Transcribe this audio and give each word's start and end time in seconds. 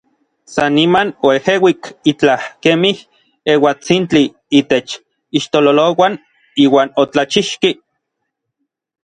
San 0.53 0.71
niman 0.77 1.07
oejeuik 1.27 1.81
itlaj 2.11 2.41
kemij 2.63 2.97
euatsintli 3.53 4.23
itech 4.59 4.89
ixtololouan 5.37 6.13
iuan 6.65 6.89
otlachixki. 7.03 7.71